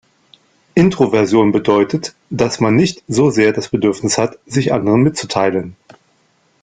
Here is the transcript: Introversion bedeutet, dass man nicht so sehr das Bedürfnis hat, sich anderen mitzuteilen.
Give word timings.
Introversion 0.73 1.51
bedeutet, 1.51 2.15
dass 2.31 2.59
man 2.59 2.75
nicht 2.75 3.03
so 3.07 3.29
sehr 3.29 3.53
das 3.53 3.67
Bedürfnis 3.69 4.17
hat, 4.17 4.39
sich 4.47 4.73
anderen 4.73 5.03
mitzuteilen. 5.03 5.75